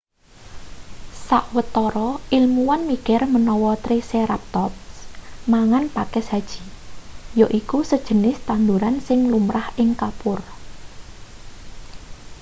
[1.27, 4.81] sawetara ilmuwan mikir menawa triceratops
[5.53, 6.63] mangan pakis haji
[7.41, 10.39] yaiku sejenis tanduran sing lumrah ing kapur